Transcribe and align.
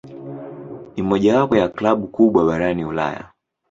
Ni 0.97 1.01
mojawapo 1.03 1.55
ya 1.57 1.69
klabu 1.69 2.07
kubwa 2.07 2.45
barani 2.45 2.85
Ulaya. 2.85 3.29